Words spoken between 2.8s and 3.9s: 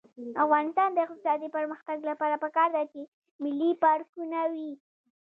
چې ملي